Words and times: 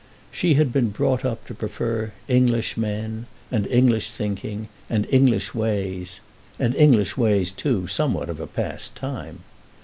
She 0.31 0.55
had 0.55 0.73
been 0.73 0.89
brought 0.89 1.23
up 1.23 1.45
to 1.45 1.53
prefer 1.53 2.11
English 2.27 2.75
men, 2.75 3.27
and 3.51 3.67
English 3.67 4.09
thinking, 4.09 4.67
and 4.89 5.05
English 5.11 5.53
ways, 5.53 6.21
and 6.57 6.73
English 6.73 7.17
ways, 7.17 7.51
too, 7.51 7.85
somewhat 7.85 8.27
of 8.27 8.39
a 8.39 8.47
past 8.47 8.95
time. 8.95 9.41